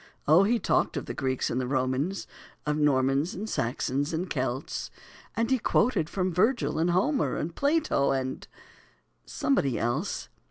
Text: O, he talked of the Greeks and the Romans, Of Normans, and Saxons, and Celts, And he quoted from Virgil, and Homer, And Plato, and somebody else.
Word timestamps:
O, 0.27 0.41
he 0.45 0.57
talked 0.57 0.97
of 0.97 1.05
the 1.05 1.13
Greeks 1.13 1.51
and 1.51 1.61
the 1.61 1.67
Romans, 1.67 2.25
Of 2.65 2.75
Normans, 2.75 3.35
and 3.35 3.47
Saxons, 3.47 4.13
and 4.13 4.27
Celts, 4.31 4.89
And 5.35 5.51
he 5.51 5.59
quoted 5.59 6.09
from 6.09 6.33
Virgil, 6.33 6.79
and 6.79 6.89
Homer, 6.89 7.35
And 7.37 7.53
Plato, 7.55 8.09
and 8.09 8.47
somebody 9.27 9.77
else. 9.77 10.27